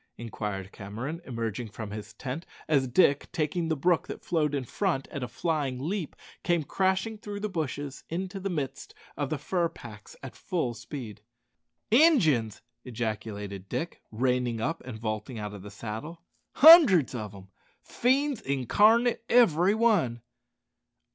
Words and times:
inquired 0.17 0.71
Cameron, 0.71 1.21
emerging 1.25 1.67
from 1.69 1.91
his 1.91 2.13
tent 2.15 2.43
as 2.67 2.87
Dick, 2.87 3.31
taking 3.31 3.67
the 3.67 3.75
brook 3.75 4.07
that 4.07 4.25
flowed 4.25 4.55
in 4.55 4.63
front 4.65 5.07
at 5.09 5.21
a 5.21 5.27
flying 5.27 5.77
leap, 5.77 6.15
came 6.41 6.63
crashing 6.63 7.19
through 7.19 7.39
the 7.39 7.47
bushes 7.49 8.03
into 8.09 8.39
the 8.39 8.49
midst 8.49 8.95
of 9.15 9.29
the 9.29 9.37
fur 9.37 9.69
packs 9.69 10.15
at 10.23 10.35
full 10.35 10.73
speed. 10.73 11.21
"Injuns!" 11.91 12.63
ejaculated 12.83 13.69
Dick, 13.69 14.01
reining 14.09 14.59
up, 14.59 14.81
and 14.87 14.97
vaulting 14.97 15.37
out 15.37 15.53
of 15.53 15.61
the 15.61 15.69
saddle. 15.69 16.23
"Hundreds 16.53 17.13
of 17.13 17.35
'em. 17.35 17.49
Fiends 17.83 18.41
incarnate 18.41 19.21
every 19.29 19.75
one!" 19.75 20.23